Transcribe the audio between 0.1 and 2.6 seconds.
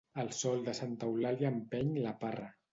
El sol de Santa Eulàlia empeny la parra.